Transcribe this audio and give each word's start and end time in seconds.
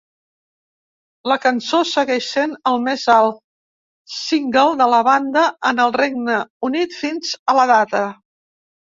La 1.31 1.35
cançó 1.41 1.81
segueix 1.89 2.29
sent 2.37 2.55
el 2.71 2.79
més 2.85 3.03
alt 3.15 3.37
single 4.13 4.63
de 4.79 4.87
la 4.93 5.01
banda 5.09 5.43
en 5.73 5.83
el 5.83 5.93
Regne 5.99 6.39
Unit 6.69 6.97
fins 7.03 7.35
a 7.53 7.55
la 7.59 7.67
data. 7.73 8.01